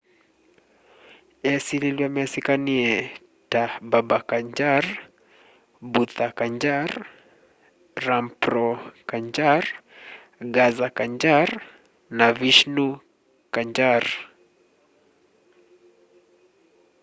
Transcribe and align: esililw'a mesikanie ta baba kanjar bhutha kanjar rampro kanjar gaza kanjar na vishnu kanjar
esililw'a 1.53 2.07
mesikanie 2.17 2.91
ta 3.51 3.63
baba 3.91 4.19
kanjar 4.29 4.83
bhutha 5.93 6.27
kanjar 6.39 6.89
rampro 8.05 8.69
kanjar 9.09 9.63
gaza 10.55 10.87
kanjar 10.97 11.47
na 12.17 12.27
vishnu 12.39 12.87
kanjar 13.53 14.03